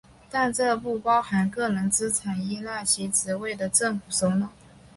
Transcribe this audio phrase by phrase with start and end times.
[0.31, 4.49] 但这不包含个人资产依赖其职位的政府首脑。